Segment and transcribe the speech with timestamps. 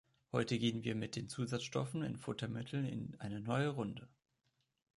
[0.31, 4.09] Heute gehen wir mit den Zusatzstoffen in Futtermitteln in eine neue Runde.